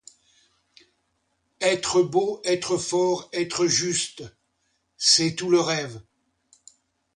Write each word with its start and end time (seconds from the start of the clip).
Être 1.59 2.01
beau, 2.01 2.41
être 2.43 2.79
fort, 2.79 3.29
être 3.33 3.67
juste, 3.67 4.23
c'est 4.97 5.35
tout 5.35 5.51
le 5.51 5.59
rêve! 5.59 6.01